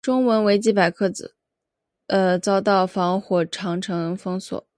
[0.01, 1.11] 中文维基百科
[2.41, 4.65] 遭到防火长城封锁。